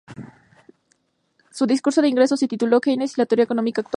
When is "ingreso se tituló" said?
2.07-2.81